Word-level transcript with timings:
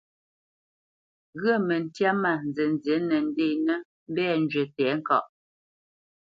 Ghyə̂ 1.39 1.55
məntyâ 1.67 2.09
mâ 2.21 2.31
nzənzí 2.47 2.93
nə 3.09 3.17
nděnə 3.27 3.75
mbɛ̂ 4.11 4.27
njywí 4.43 4.63
tɛ̌ŋkaʼ. 4.77 5.25